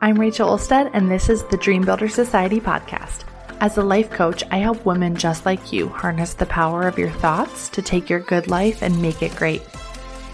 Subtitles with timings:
[0.00, 3.24] I'm Rachel Olstead, and this is the Dream Builder Society podcast.
[3.58, 7.10] As a life coach, I help women just like you harness the power of your
[7.10, 9.60] thoughts to take your good life and make it great.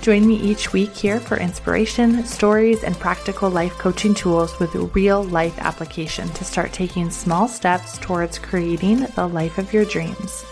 [0.02, 5.24] Join me each week here for inspiration, stories, and practical life coaching tools with real
[5.24, 10.44] life application to start taking small steps towards creating the life of your dreams.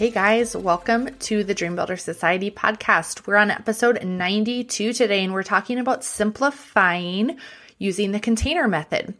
[0.00, 3.26] Hey guys, welcome to the Dream Builder Society podcast.
[3.26, 7.36] We're on episode 92 today and we're talking about simplifying
[7.76, 9.12] using the container method.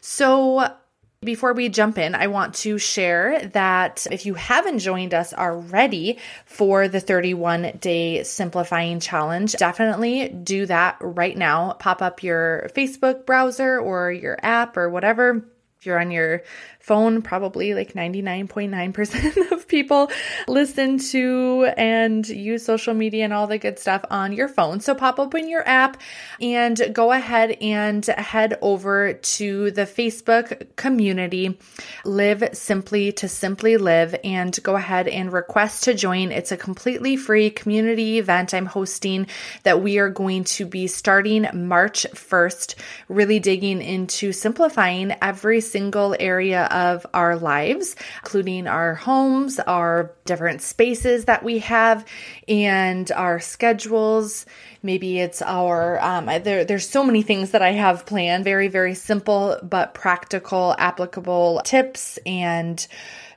[0.00, 0.72] So,
[1.20, 6.20] before we jump in, I want to share that if you haven't joined us already
[6.46, 11.72] for the 31 day simplifying challenge, definitely do that right now.
[11.72, 15.44] Pop up your Facebook browser or your app or whatever.
[15.80, 16.42] If you're on your
[16.80, 20.10] phone, probably like 99.9% of people
[20.48, 24.80] listen to and use social media and all the good stuff on your phone.
[24.80, 26.00] So pop open your app
[26.40, 31.58] and go ahead and head over to the Facebook community,
[32.04, 36.32] Live Simply to Simply Live, and go ahead and request to join.
[36.32, 39.26] It's a completely free community event I'm hosting
[39.64, 42.74] that we are going to be starting March 1st,
[43.08, 50.62] really digging into simplifying every single area of our lives, including our homes, our different
[50.62, 52.04] spaces that we have,
[52.48, 54.46] and our schedules.
[54.82, 58.44] Maybe it's our, um, there, there's so many things that I have planned.
[58.44, 62.86] Very, very simple, but practical, applicable tips and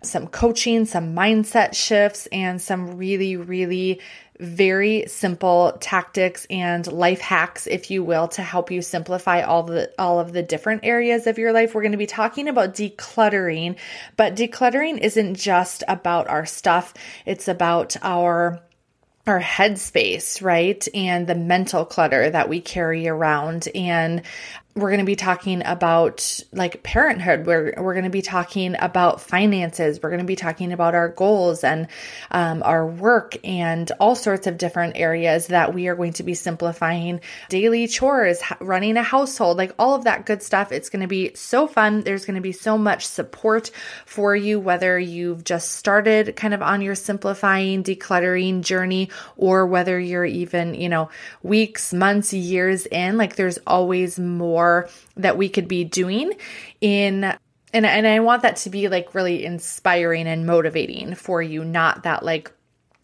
[0.01, 4.01] some coaching, some mindset shifts, and some really, really
[4.43, 9.91] very simple tactics and life hacks if you will to help you simplify all the
[9.97, 11.73] all of the different areas of your life.
[11.73, 13.77] We're going to be talking about decluttering,
[14.17, 16.93] but decluttering isn't just about our stuff.
[17.25, 18.61] It's about our
[19.25, 20.85] our headspace, right?
[20.93, 24.21] And the mental clutter that we carry around and
[24.75, 27.45] we're going to be talking about like parenthood.
[27.45, 30.01] We're, we're going to be talking about finances.
[30.01, 31.87] We're going to be talking about our goals and
[32.31, 36.33] um, our work and all sorts of different areas that we are going to be
[36.33, 37.21] simplifying.
[37.49, 40.71] Daily chores running a household like all of that good stuff.
[40.71, 42.01] It's going to be so fun.
[42.01, 43.69] There's going to be so much support
[44.07, 49.99] for you whether you've just started kind of on your simplifying decluttering journey or whether
[49.99, 51.09] you're even you know
[51.43, 53.17] weeks months years in.
[53.17, 56.33] Like there's always more more that we could be doing
[56.81, 57.35] in
[57.73, 62.03] and and I want that to be like really inspiring and motivating for you, not
[62.03, 62.51] that like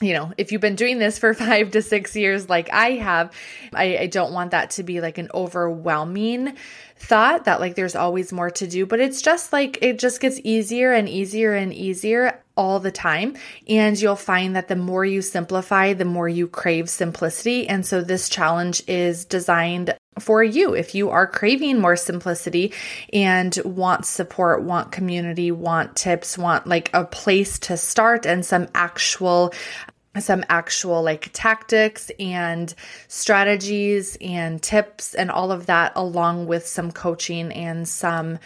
[0.02, 3.34] you know, if you've been doing this for five to six years, like I have,
[3.74, 6.56] I, I, don't want that to be like an overwhelming
[6.96, 10.40] thought that like there's always more to do, but it's just like it just gets
[10.46, 13.36] easier and easier and easier all the time.
[13.68, 17.68] And you'll find that the more you simplify, the more you crave simplicity.
[17.68, 20.74] And so this challenge is designed for you.
[20.74, 22.74] If you are craving more simplicity
[23.14, 28.68] and want support, want community, want tips, want like a place to start and some
[28.74, 29.54] actual
[30.20, 32.74] some actual like tactics and
[33.08, 38.40] strategies and tips and all of that along with some coaching and some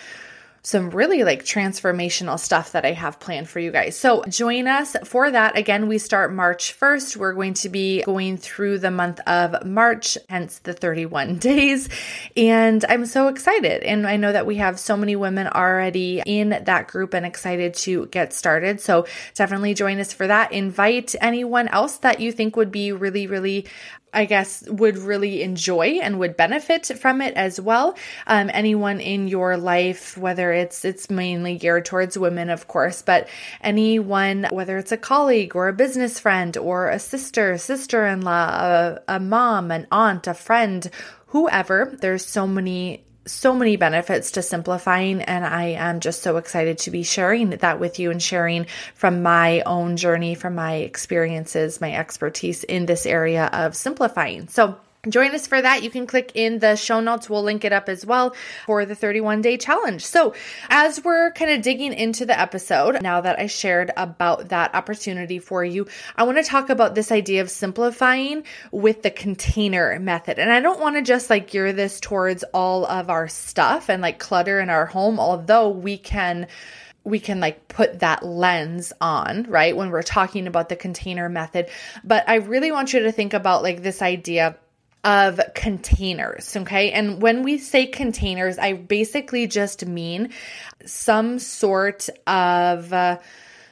[0.65, 3.97] some really like transformational stuff that I have planned for you guys.
[3.97, 5.57] So join us for that.
[5.57, 7.17] Again, we start March 1st.
[7.17, 11.89] We're going to be going through the month of March, hence the 31 days.
[12.37, 13.83] And I'm so excited.
[13.83, 17.73] And I know that we have so many women already in that group and excited
[17.73, 18.79] to get started.
[18.79, 20.53] So definitely join us for that.
[20.53, 23.67] Invite anyone else that you think would be really, really
[24.13, 27.95] I guess, would really enjoy and would benefit from it as well.
[28.27, 33.27] Um, anyone in your life, whether it's it's mainly geared towards women, of course, but
[33.61, 39.19] anyone, whether it's a colleague or a business friend or a sister, sister-in-law, a, a
[39.19, 40.89] mom, an aunt, a friend,
[41.27, 41.95] whoever.
[41.99, 46.91] There's so many so many benefits to simplifying and I am just so excited to
[46.91, 51.93] be sharing that with you and sharing from my own journey, from my experiences, my
[51.93, 54.47] expertise in this area of simplifying.
[54.49, 54.77] So
[55.09, 55.83] Join us for that.
[55.83, 57.29] You can click in the show notes.
[57.29, 58.33] We'll link it up as well
[58.65, 60.05] for the 31 day challenge.
[60.05, 60.33] So,
[60.69, 65.39] as we're kind of digging into the episode, now that I shared about that opportunity
[65.39, 70.39] for you, I want to talk about this idea of simplifying with the container method.
[70.39, 74.01] And I don't want to just like gear this towards all of our stuff and
[74.01, 76.47] like clutter in our home, although we can
[77.03, 79.75] we can like put that lens on, right?
[79.75, 81.67] When we're talking about the container method.
[82.05, 84.55] But I really want you to think about like this idea
[85.03, 86.55] of containers.
[86.55, 86.91] Okay.
[86.91, 90.29] And when we say containers, I basically just mean
[90.85, 93.19] some sort of, uh,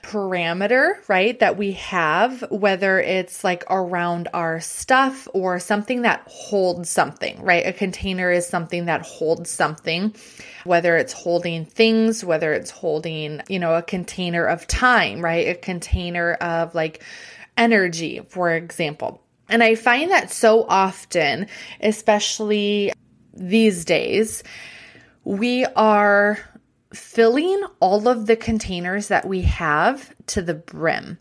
[0.03, 6.89] parameter, right, that we have, whether it's like around our stuff or something that holds
[6.89, 7.65] something, right?
[7.67, 10.13] A container is something that holds something,
[10.63, 15.49] whether it's holding things, whether it's holding, you know, a container of time, right?
[15.49, 17.03] A container of like
[17.57, 19.21] energy, for example.
[19.51, 21.47] And I find that so often,
[21.81, 22.93] especially
[23.33, 24.43] these days,
[25.25, 26.39] we are
[26.93, 31.17] filling all of the containers that we have to the brim.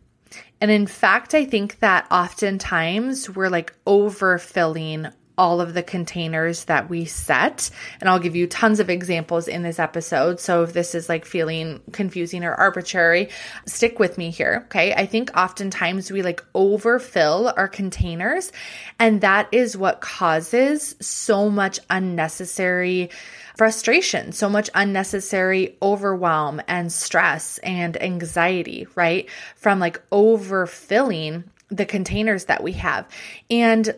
[0.60, 6.90] And in fact, I think that oftentimes we're like overfilling all of the containers that
[6.90, 7.70] we set.
[8.00, 10.40] And I'll give you tons of examples in this episode.
[10.40, 13.30] So if this is like feeling confusing or arbitrary,
[13.66, 14.62] stick with me here.
[14.66, 14.92] Okay.
[14.92, 18.52] I think oftentimes we like overfill our containers,
[18.98, 23.10] and that is what causes so much unnecessary
[23.56, 29.28] frustration, so much unnecessary overwhelm and stress and anxiety, right?
[29.56, 33.06] From like overfilling the containers that we have.
[33.50, 33.94] And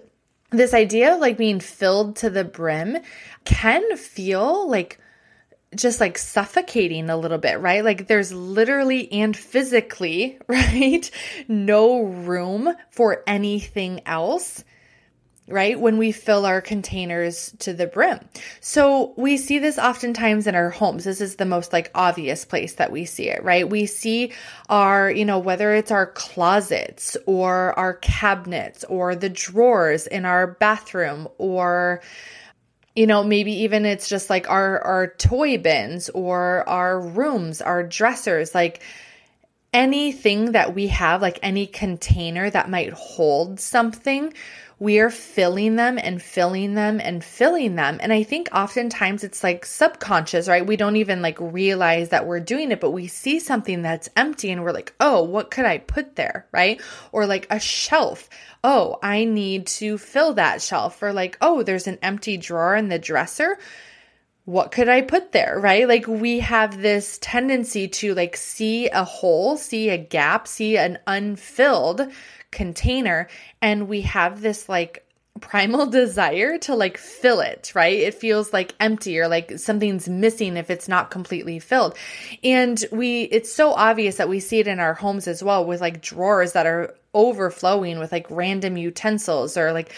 [0.52, 2.98] this idea of like being filled to the brim
[3.44, 4.98] can feel like
[5.74, 7.84] just like suffocating a little bit, right?
[7.84, 11.10] Like there's literally and physically, right?
[11.48, 14.64] No room for anything else
[15.48, 15.78] right?
[15.78, 18.20] When we fill our containers to the brim.
[18.60, 21.04] So we see this oftentimes in our homes.
[21.04, 23.68] This is the most like obvious place that we see it, right?
[23.68, 24.32] We see
[24.68, 30.46] our, you know, whether it's our closets or our cabinets or the drawers in our
[30.46, 32.02] bathroom or
[32.94, 37.82] you know maybe even it's just like our our toy bins or our rooms our
[37.82, 38.82] dressers like
[39.72, 44.32] anything that we have like any container that might hold something
[44.82, 48.00] we are filling them and filling them and filling them.
[48.02, 50.66] And I think oftentimes it's like subconscious, right?
[50.66, 54.50] We don't even like realize that we're doing it, but we see something that's empty
[54.50, 56.82] and we're like, oh, what could I put there, right?
[57.12, 58.28] Or like a shelf.
[58.64, 61.00] Oh, I need to fill that shelf.
[61.00, 63.58] Or like, oh, there's an empty drawer in the dresser
[64.44, 65.86] what could I put there, right?
[65.86, 70.98] Like we have this tendency to like see a hole, see a gap, see an
[71.06, 72.10] unfilled
[72.52, 73.26] container
[73.60, 75.04] and we have this like
[75.40, 77.98] primal desire to like fill it, right?
[77.98, 81.96] It feels like empty or like something's missing if it's not completely filled.
[82.44, 85.80] And we it's so obvious that we see it in our homes as well with
[85.80, 89.92] like drawers that are overflowing with like random utensils or like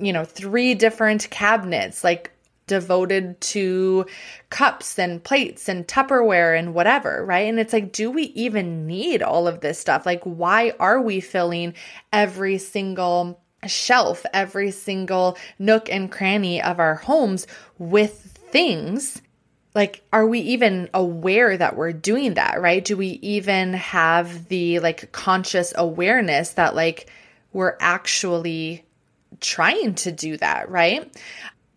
[0.00, 2.30] you know, three different cabinets like
[2.68, 4.06] devoted to
[4.50, 7.48] cups and plates and Tupperware and whatever, right?
[7.48, 10.06] And it's like, do we even need all of this stuff?
[10.06, 11.74] Like, why are we filling
[12.12, 17.48] every single shelf, every single nook and cranny of our homes
[17.78, 19.20] with things?
[19.74, 22.84] Like, are we even aware that we're doing that, right?
[22.84, 27.10] Do we even have the like conscious awareness that like
[27.52, 28.84] we're actually
[29.40, 31.10] trying to do that, right?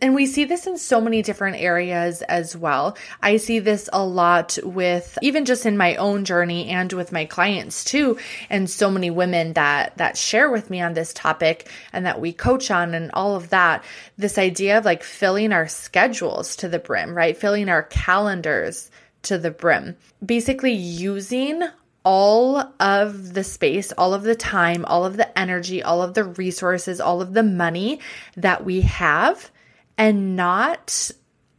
[0.02, 2.98] And we see this in so many different areas as well.
[3.22, 7.26] I see this a lot with even just in my own journey and with my
[7.26, 8.18] clients too,
[8.50, 12.34] and so many women that that share with me on this topic and that we
[12.34, 13.84] coach on and all of that.
[14.18, 17.38] This idea of like filling our schedules to the brim, right?
[17.38, 18.90] Filling our calendars
[19.24, 19.96] to the brim.
[20.26, 21.62] Basically using
[22.04, 26.24] all of the space, all of the time, all of the energy, all of the
[26.24, 28.00] resources, all of the money
[28.36, 29.52] that we have
[29.98, 31.12] and not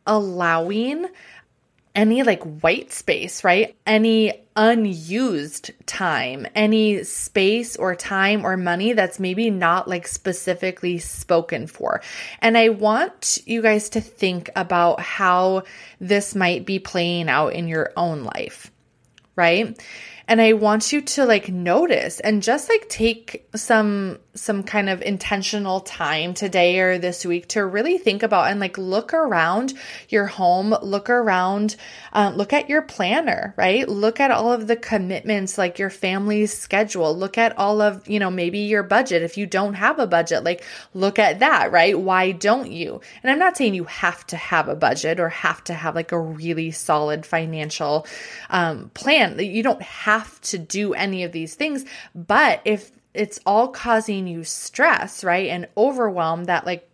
[0.07, 1.07] allowing
[1.95, 3.77] any like white space, right?
[3.87, 11.67] Any unused time, any space or time or money that's maybe not like specifically spoken
[11.67, 12.03] for.
[12.41, 15.65] And I want you guys to think about how
[16.01, 18.71] this might be playing out in your own life,
[19.37, 19.79] right?
[20.29, 25.03] And I want you to like notice and just like take some some kind of
[25.03, 29.75] intentional time today or this week to really think about and like look around
[30.09, 31.77] your home, look around,
[32.15, 33.87] uh, look at your planner, right?
[33.87, 37.15] Look at all of the commitments, like your family's schedule.
[37.15, 39.23] Look at all of, you know, maybe your budget.
[39.23, 40.65] If you don't have a budget, like
[40.95, 41.99] look at that, right?
[41.99, 43.03] Why don't you?
[43.23, 46.13] And I'm not saying you have to have a budget or have to have like
[46.13, 48.07] a really solid financial
[48.49, 49.39] um, plan.
[49.39, 50.12] You don't have
[50.43, 55.49] to do any of these things, but if it's all causing you stress, right?
[55.49, 56.89] And overwhelm that like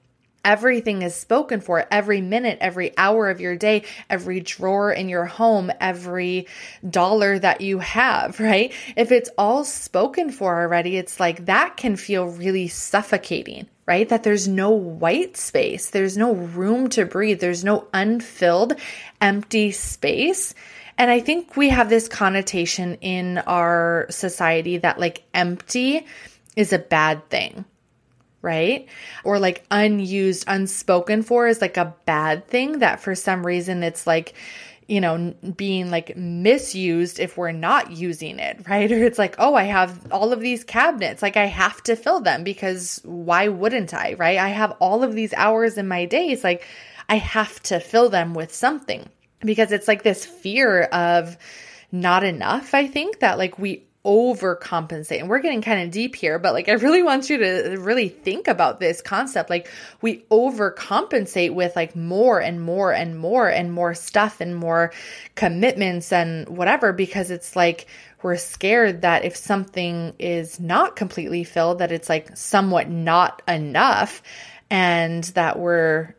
[0.44, 5.26] everything is spoken for every minute, every hour of your day, every drawer in your
[5.26, 6.46] home, every
[6.88, 8.72] dollar that you have, right?
[8.96, 14.08] If it's all spoken for already, it's like that can feel really suffocating, right?
[14.08, 18.74] That there's no white space, there's no room to breathe, there's no unfilled,
[19.20, 20.54] empty space.
[20.98, 26.04] And I think we have this connotation in our society that like empty
[26.56, 27.64] is a bad thing,
[28.42, 28.88] right?
[29.22, 34.08] Or like unused, unspoken for is like a bad thing that for some reason it's
[34.08, 34.34] like,
[34.88, 38.90] you know, being like misused if we're not using it, right?
[38.90, 42.22] Or it's like, oh, I have all of these cabinets, like I have to fill
[42.22, 44.38] them because why wouldn't I, right?
[44.38, 46.66] I have all of these hours in my days, like
[47.08, 49.08] I have to fill them with something
[49.40, 51.36] because it's like this fear of
[51.90, 55.20] not enough, I think that like we overcompensate.
[55.20, 58.08] And we're getting kind of deep here, but like I really want you to really
[58.08, 59.50] think about this concept.
[59.50, 59.68] Like
[60.00, 64.92] we overcompensate with like more and more and more and more stuff and more
[65.34, 67.86] commitments and whatever because it's like
[68.22, 74.22] we're scared that if something is not completely filled that it's like somewhat not enough
[74.70, 76.14] and that we're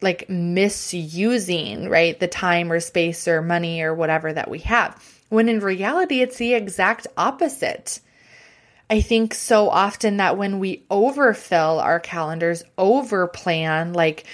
[0.00, 5.48] like misusing, right, the time or space or money or whatever that we have when
[5.48, 8.00] in reality, it's the exact opposite.
[8.90, 14.26] I think so often that when we overfill our calendars, overplan like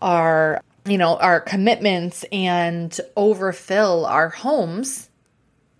[0.00, 5.10] our, you know, our commitments and overfill our homes,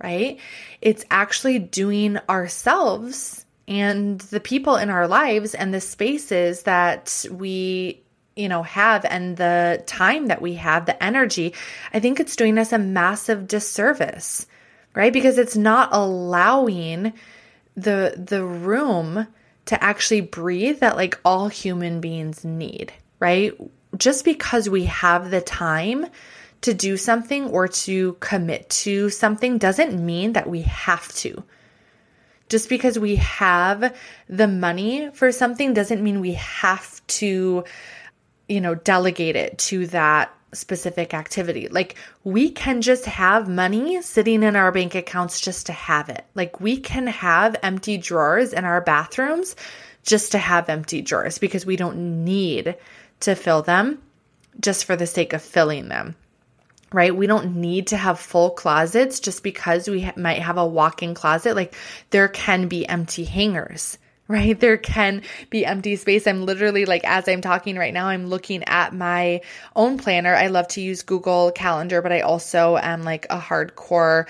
[0.02, 0.40] right?
[0.82, 8.02] It's actually doing ourselves and the people in our lives and the spaces that we
[8.36, 11.54] you know have and the time that we have the energy
[11.92, 14.46] i think it's doing us a massive disservice
[14.94, 15.12] right?
[15.12, 17.12] Because it's not allowing
[17.76, 19.26] the the room
[19.66, 23.52] to actually breathe that like all human beings need, right?
[23.96, 26.06] Just because we have the time
[26.62, 31.42] to do something or to commit to something doesn't mean that we have to.
[32.48, 33.94] Just because we have
[34.28, 37.64] the money for something doesn't mean we have to,
[38.48, 41.68] you know, delegate it to that specific activity.
[41.68, 46.24] Like we can just have money sitting in our bank accounts just to have it.
[46.34, 49.56] Like we can have empty drawers in our bathrooms
[50.02, 52.76] just to have empty drawers because we don't need
[53.20, 54.02] to fill them
[54.60, 56.14] just for the sake of filling them.
[56.92, 57.14] Right?
[57.14, 61.02] We don't need to have full closets just because we ha- might have a walk
[61.02, 61.56] in closet.
[61.56, 61.74] Like
[62.10, 64.58] there can be empty hangers right?
[64.58, 66.26] There can be empty space.
[66.26, 69.40] I'm literally like, as I'm talking right now, I'm looking at my
[69.76, 70.34] own planner.
[70.34, 74.26] I love to use Google Calendar, but I also am like a hardcore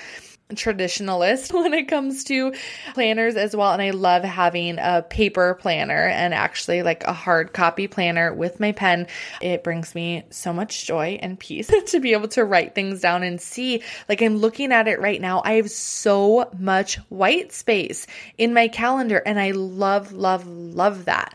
[0.50, 2.52] traditionalist when it comes to
[2.94, 3.72] planners as well.
[3.72, 8.60] And I love having a paper planner and actually like a hard copy planner with
[8.60, 9.06] my pen.
[9.40, 13.22] It brings me so much joy and peace to be able to write things down
[13.22, 13.82] and see.
[14.08, 15.42] Like I'm looking at it right now.
[15.44, 18.06] I have so much white space
[18.38, 21.34] in my calendar and I love, love, love that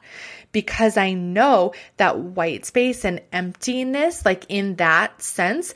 [0.52, 5.74] because I know that white space and emptiness, like in that sense,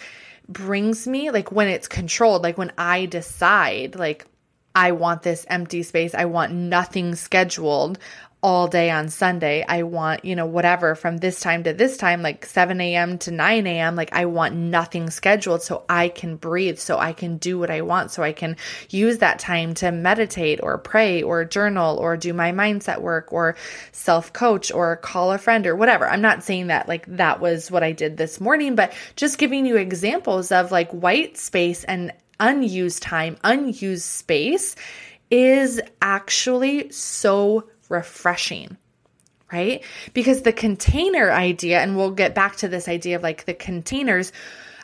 [0.48, 4.26] brings me, like when it's controlled, like when I decide, like,
[4.76, 6.16] I want this empty space.
[6.16, 8.00] I want nothing scheduled
[8.44, 9.64] all day on Sunday.
[9.66, 13.18] I want, you know, whatever from this time to this time, like 7 a.m.
[13.20, 13.96] to 9 a.m.
[13.96, 17.82] Like I want nothing scheduled so I can breathe, so I can do what I
[17.82, 18.58] want, so I can
[18.90, 23.56] use that time to meditate or pray or journal or do my mindset work or
[23.94, 26.08] self coach or call a friend or whatever.
[26.08, 29.66] I'm not saying that like that was what I did this morning, but just giving
[29.66, 34.76] you examples of like white space and unused time, unused space
[35.32, 38.78] is actually so refreshing
[39.54, 39.84] right?
[40.14, 44.32] Because the container idea, and we'll get back to this idea of like the containers.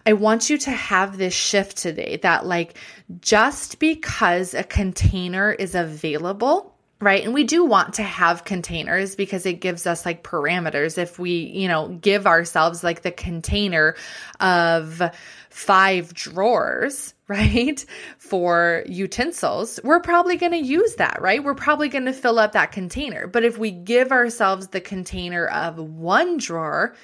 [0.06, 2.76] I want you to have this shift today that, like,
[3.20, 7.24] just because a container is available, right?
[7.24, 10.98] And we do want to have containers because it gives us like parameters.
[10.98, 13.96] If we, you know, give ourselves like the container
[14.42, 15.02] of
[15.50, 17.86] five drawers, right,
[18.18, 21.44] for utensils, we're probably going to use that, right?
[21.44, 23.28] We're probably going to fill up that container.
[23.28, 26.96] But if we give ourselves the container of one drawer,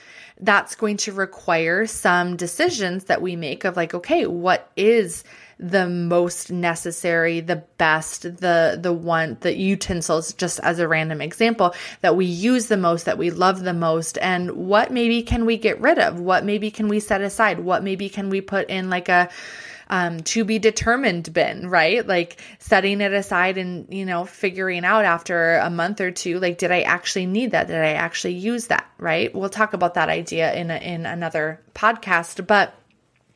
[0.42, 5.24] that's going to require some decisions that we make of like, okay, what is
[5.60, 11.74] the most necessary, the best, the the one the utensils just as a random example
[12.02, 15.58] that we use the most, that we love the most and what maybe can we
[15.58, 16.20] get rid of?
[16.20, 17.60] What maybe can we set aside?
[17.60, 19.30] What maybe can we put in like a
[19.88, 22.06] um, to be determined bin, right?
[22.06, 26.58] Like setting it aside and, you know, figuring out after a month or two, like,
[26.58, 27.68] did I actually need that?
[27.68, 28.90] Did I actually use that?
[28.98, 29.34] Right.
[29.34, 32.74] We'll talk about that idea in, a, in another podcast, but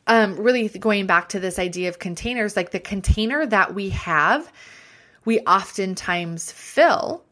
[0.10, 4.52] um, really going back to this idea of containers, like the container that we have,
[5.24, 7.24] we oftentimes fill,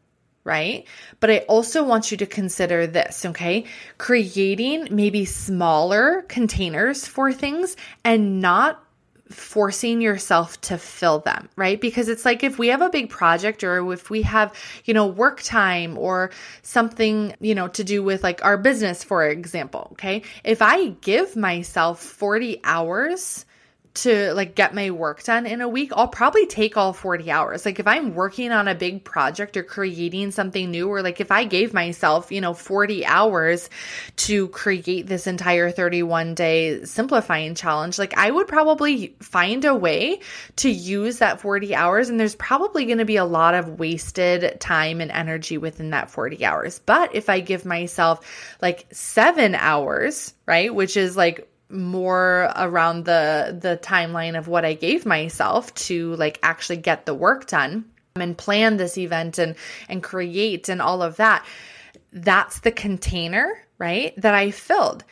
[0.44, 0.86] right?
[1.18, 3.64] But I also want you to consider this, okay?
[3.98, 8.82] Creating maybe smaller containers for things and not
[9.30, 11.80] forcing yourself to fill them, right?
[11.80, 14.54] Because it's like if we have a big project or if we have,
[14.84, 16.30] you know, work time or
[16.62, 20.22] something, you know, to do with like our business, for example, okay?
[20.44, 23.44] If I give myself 40 hours,
[24.02, 27.64] to like get my work done in a week, I'll probably take all 40 hours.
[27.64, 31.32] Like if I'm working on a big project or creating something new, or like if
[31.32, 33.70] I gave myself, you know, 40 hours
[34.16, 40.20] to create this entire 31 day simplifying challenge, like I would probably find a way
[40.56, 42.08] to use that 40 hours.
[42.08, 46.10] And there's probably going to be a lot of wasted time and energy within that
[46.10, 46.78] 40 hours.
[46.78, 53.58] But if I give myself like seven hours, right, which is like more around the
[53.60, 57.84] the timeline of what I gave myself to like actually get the work done
[58.16, 59.54] and plan this event and
[59.88, 61.44] and create and all of that.
[62.12, 65.04] That's the container right that I filled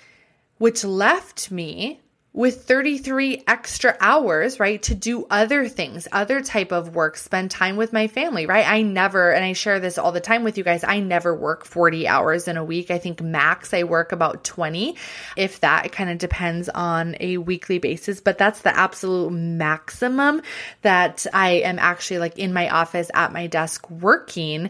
[0.59, 2.01] which left me
[2.37, 7.76] with 33 extra hours, right, to do other things, other type of work, spend time
[7.76, 8.69] with my family, right?
[8.69, 11.64] I never, and I share this all the time with you guys, I never work
[11.64, 12.90] 40 hours in a week.
[12.90, 14.97] I think max I work about 20.
[15.35, 20.43] If that, kind of depends on a weekly basis, but that's the absolute maximum
[20.83, 24.69] that I am actually like in my office at my desk working.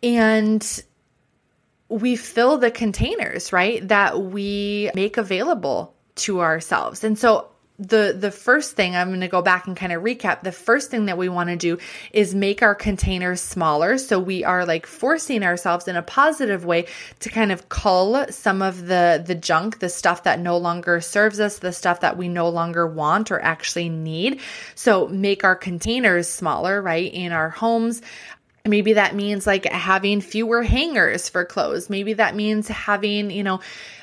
[0.00, 0.82] And
[1.88, 7.04] we fill the containers, right, that we make available to ourselves.
[7.04, 7.48] And so
[7.80, 10.42] the the first thing I'm going to go back and kind of recap.
[10.42, 11.78] The first thing that we want to do
[12.12, 16.86] is make our containers smaller so we are like forcing ourselves in a positive way
[17.20, 21.40] to kind of cull some of the the junk, the stuff that no longer serves
[21.40, 24.40] us, the stuff that we no longer want or actually need.
[24.74, 27.10] So make our containers smaller, right?
[27.12, 28.02] In our homes,
[28.66, 31.88] Maybe that means like having fewer hangers for clothes.
[31.88, 33.60] Maybe that means having, you know,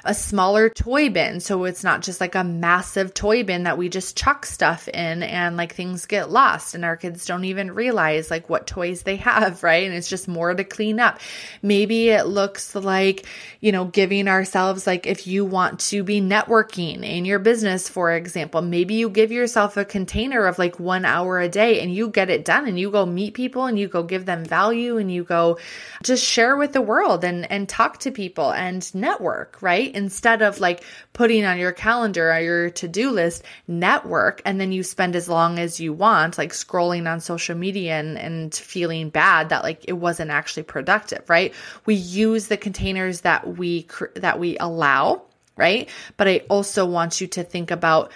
[0.08, 1.42] a smaller toy bin.
[1.42, 5.22] So it's not just like a massive toy bin that we just chuck stuff in
[5.22, 9.18] and like things get lost and our kids don't even realize like what toys they
[9.18, 9.86] have, right?
[9.86, 11.20] And it's just more to clean up.
[11.62, 13.26] Maybe it looks like,
[13.60, 18.14] you know, giving ourselves like if you want to be networking in your business, for
[18.14, 22.10] example, maybe you give yourself a container of like one hour a day and you
[22.10, 25.12] get it done and you go meet people and you go give them value and
[25.12, 25.60] you go
[26.04, 29.94] just share with the world and, and talk to people and network, right?
[29.98, 30.84] instead of like
[31.14, 35.60] putting on your calendar or your to-do list network and then you spend as long
[35.60, 39.94] as you want like scrolling on social media and, and feeling bad that like it
[39.94, 41.54] wasn't actually productive right
[41.86, 45.22] we use the containers that we that we allow
[45.58, 48.12] right but i also want you to think about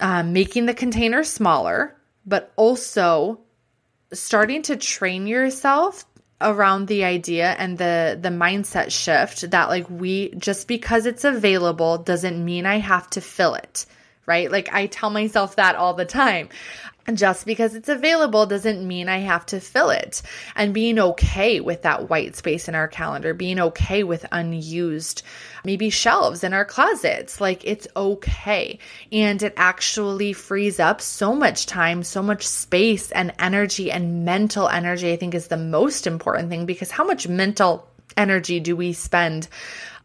[0.00, 3.40] um, making the container smaller but also
[4.12, 6.04] starting to train yourself
[6.40, 11.98] around the idea and the the mindset shift that like we just because it's available
[11.98, 13.86] doesn't mean I have to fill it,
[14.26, 14.50] right?
[14.50, 16.48] Like I tell myself that all the time
[17.14, 20.22] just because it's available doesn't mean I have to fill it.
[20.54, 25.22] And being okay with that white space in our calendar, being okay with unused,
[25.64, 28.78] maybe shelves in our closets, like it's okay.
[29.10, 34.68] And it actually frees up so much time, so much space and energy and mental
[34.68, 38.92] energy, I think is the most important thing because how much mental energy do we
[38.92, 39.48] spend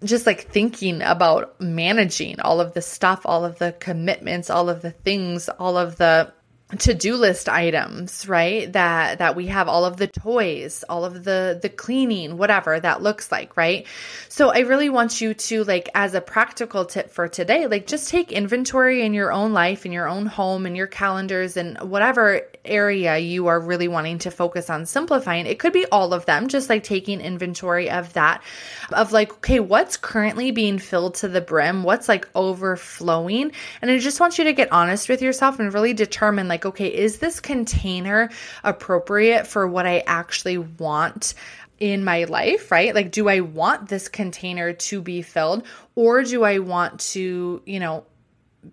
[0.03, 4.81] just like thinking about managing all of the stuff, all of the commitments, all of
[4.81, 6.31] the things, all of the
[6.77, 8.71] to-do list items right?
[8.73, 13.01] That that we have all of the toys all of the the cleaning whatever that
[13.01, 13.87] looks like right?
[14.27, 18.09] So i really want you to like as a practical tip for today like just
[18.09, 22.41] take inventory in your own life in your own home and your calendars and whatever
[22.65, 25.45] area you are really wanting to focus on simplifying.
[25.45, 28.43] It could be all of them just like taking inventory of that
[28.91, 31.83] of like okay what's currently being filled to the brim?
[31.83, 33.53] What's like overflowing?
[33.81, 36.65] And i just want you to get honest with yourself and really determine like like,
[36.65, 38.29] okay, is this container
[38.63, 41.35] appropriate for what I actually want?
[41.79, 42.95] in my life, right?
[42.95, 47.79] Like, do I want this container to be filled or do I want to, you
[47.79, 48.03] know,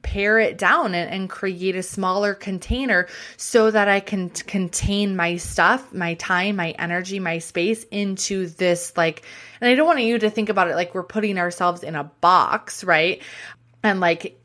[0.01, 5.17] pare it down and, and, create a smaller container so that I can t- contain
[5.17, 9.23] my stuff, my time, my energy, my space into this like
[9.61, 12.05] and I don't want you to think about it like we're putting ourselves in a
[12.05, 13.21] box, right?
[13.83, 14.41] And like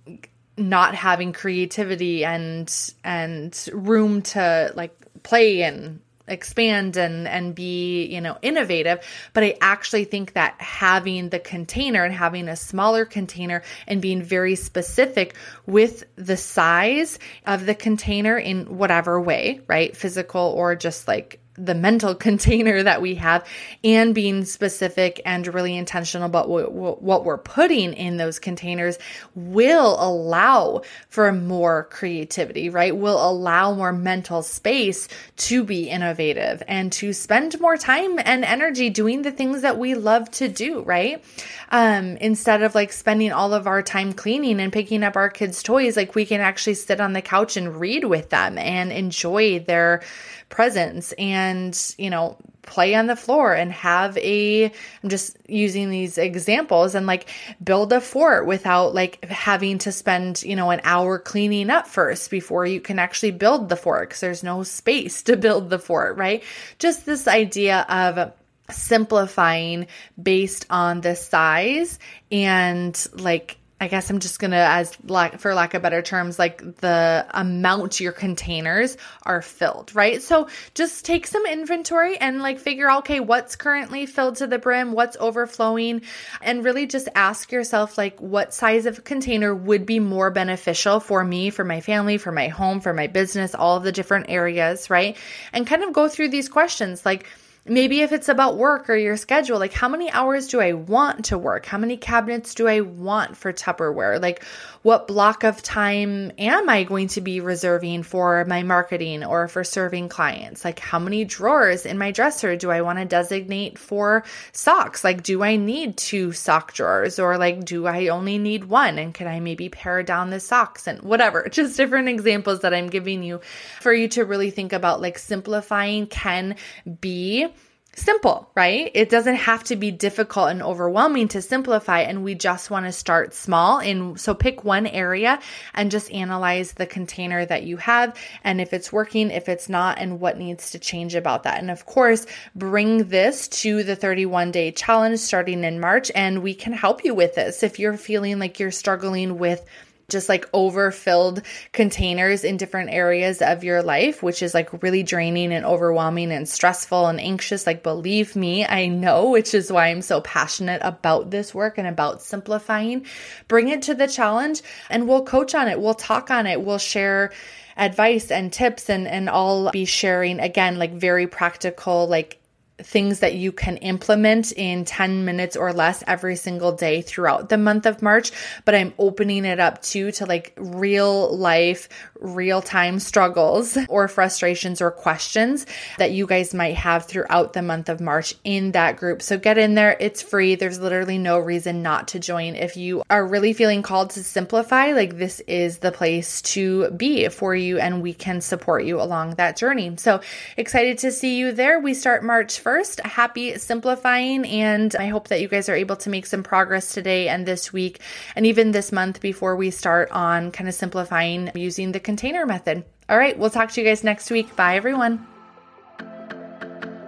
[0.60, 8.22] not having creativity and and room to like play and expand and and be you
[8.22, 9.00] know innovative.
[9.34, 14.22] But i actually think that having the container and having a smaller container and being
[14.22, 19.96] very specific with the size of the container in whatever way right?
[19.96, 23.46] Physical or just like the mental container that we have
[23.84, 28.98] and being specific and really intentional about what, what we're putting in those containers
[29.36, 32.96] will allow for more creativity, right?
[32.96, 38.90] Will allow more mental space to be innovative and to spend more time and energy
[38.90, 41.24] doing the things that we love to do, right?
[41.70, 45.64] Um, instead of like spending all of our time cleaning and picking up our kids'
[45.64, 49.60] toys, like we can actually sit on the couch and read with them and enjoy
[49.60, 50.02] their
[50.50, 56.18] presence and, you know, play on the floor and have a I'm just using these
[56.18, 57.30] examples and like
[57.64, 62.30] build a fort without like having to spend, you know, an hour cleaning up first
[62.30, 66.18] before you can actually build the fort because there's no space to build the fort,
[66.18, 66.44] right?
[66.78, 68.34] Just this idea of
[68.72, 69.88] simplifying
[70.22, 71.98] based on the size
[72.32, 76.60] and like I guess I'm just gonna, as lack for lack of better terms, like
[76.78, 80.22] the amount your containers are filled, right?
[80.22, 84.60] So just take some inventory and like figure out, okay, what's currently filled to the
[84.60, 86.02] brim, what's overflowing,
[86.42, 91.24] and really just ask yourself, like, what size of container would be more beneficial for
[91.24, 94.90] me, for my family, for my home, for my business, all of the different areas,
[94.90, 95.16] right?
[95.54, 97.28] And kind of go through these questions, like
[97.70, 101.26] Maybe if it's about work or your schedule, like how many hours do I want
[101.26, 101.68] to work?
[101.68, 104.20] How many cabinets do I want for Tupperware?
[104.20, 104.44] Like
[104.82, 109.64] what block of time am I going to be reserving for my marketing or for
[109.64, 110.66] serving clients?
[110.66, 115.04] Like how many drawers in my dresser do I want to designate for socks?
[115.04, 118.98] Like do I need two sock drawers or like do I only need one?
[118.98, 121.48] And can I maybe pare down the socks and whatever?
[121.52, 123.42] Just different examples that I'm giving you
[123.80, 126.56] for you to really think about like simplifying can
[127.00, 127.48] be
[127.96, 128.92] simple, right?
[128.94, 132.02] It doesn't have to be difficult and overwhelming to simplify.
[132.02, 133.80] And we just want to start small.
[133.80, 135.40] And so pick one area
[135.74, 140.00] and just analyze the container that you have and if it's working, if it's not,
[140.00, 141.60] and what needs to change about that.
[141.60, 142.26] And of course,
[142.56, 146.12] bring this to the 31 day challenge starting in March.
[146.16, 147.64] And we can help you with this.
[147.64, 149.66] If you're feeling like you're struggling with
[150.10, 151.42] just like overfilled
[151.72, 156.48] containers in different areas of your life, which is like really draining and overwhelming and
[156.48, 157.66] stressful and anxious.
[157.66, 161.88] Like, believe me, I know, which is why I'm so passionate about this work and
[161.88, 163.06] about simplifying.
[163.48, 165.80] Bring it to the challenge and we'll coach on it.
[165.80, 166.62] We'll talk on it.
[166.62, 167.32] We'll share
[167.78, 172.39] advice and tips and, and I'll be sharing again, like very practical, like
[172.82, 177.58] things that you can implement in 10 minutes or less every single day throughout the
[177.58, 178.32] month of March,
[178.66, 181.90] but I'm opening it up too to like real life,
[182.20, 185.66] real time struggles or frustrations or questions
[185.98, 189.22] that you guys might have throughout the month of March in that group.
[189.22, 189.98] So get in there.
[190.00, 190.56] It's free.
[190.56, 192.56] There's literally no reason not to join.
[192.56, 197.28] If you are really feeling called to simplify, like this is the place to be
[197.30, 199.96] for you and we can support you along that journey.
[199.98, 200.22] So
[200.58, 201.80] excited to see you there.
[201.80, 203.00] We start March 1st first.
[203.04, 204.46] Happy simplifying.
[204.46, 207.74] And I hope that you guys are able to make some progress today and this
[207.74, 208.00] week
[208.36, 212.86] and even this month before we start on kind of simplifying using the container method.
[213.10, 214.56] All right, we'll talk to you guys next week.
[214.56, 215.26] Bye, everyone.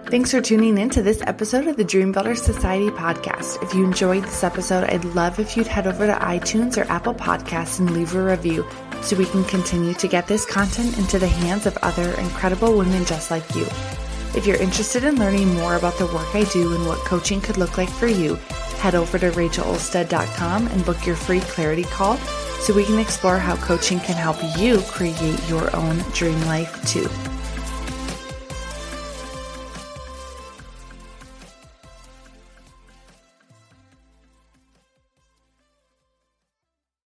[0.06, 3.62] Thanks for tuning in to this episode of the Dream Builder Society podcast.
[3.62, 7.14] If you enjoyed this episode, I'd love if you'd head over to iTunes or Apple
[7.14, 8.66] Podcasts and leave a review
[9.00, 13.04] so we can continue to get this content into the hands of other incredible women
[13.04, 13.64] just like you.
[14.34, 17.58] If you're interested in learning more about the work I do and what coaching could
[17.58, 18.36] look like for you,
[18.78, 22.16] head over to rachelolstead.com and book your free clarity call
[22.60, 27.08] so we can explore how coaching can help you create your own dream life too.